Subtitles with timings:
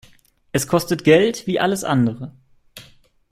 [0.51, 2.33] Es kostet Geld wie alles andere.